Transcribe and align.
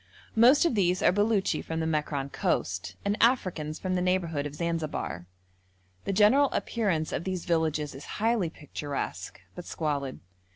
Most 0.35 0.65
of 0.65 0.73
these 0.73 1.03
are 1.03 1.11
Beluchi 1.11 1.61
from 1.61 1.79
the 1.79 1.85
Mekran 1.85 2.31
coast, 2.31 2.95
and 3.05 3.15
Africans 3.21 3.77
from 3.77 3.93
the 3.93 4.01
neighbourhood 4.01 4.47
of 4.47 4.55
Zanzibar. 4.55 5.27
The 6.05 6.11
general 6.11 6.49
appearance 6.53 7.11
of 7.11 7.23
these 7.23 7.45
villages 7.45 7.93
is 7.93 8.05
highly 8.17 8.49
picturesque, 8.49 9.39
but 9.53 9.65
squalid. 9.65 10.19